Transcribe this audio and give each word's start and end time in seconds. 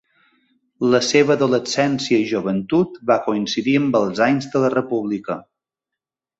La 0.93 1.01
seva 1.07 1.35
adolescència 1.35 2.23
i 2.23 2.25
joventut 2.31 2.97
va 3.13 3.19
coincidir 3.29 3.79
amb 3.83 4.01
els 4.03 4.25
anys 4.31 4.51
de 4.57 4.65
la 4.67 4.75
República. 4.79 5.41